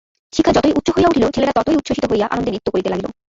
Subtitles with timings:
[0.33, 2.03] শিখা যতই উচ্চ হইয়া উঠিল ছেলেরা ততই উচ্ছ্বসিত
[2.27, 3.07] আনন্দে নৃত্য করিতে লাগিল।